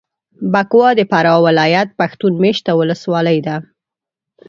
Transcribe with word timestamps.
بکوا 0.53 0.89
د 0.95 1.01
فراه 1.11 1.39
ولایت 1.47 1.89
پښتون 1.99 2.33
مېشته 2.43 2.71
ولسوالي 2.79 3.37
ده. 3.47 3.55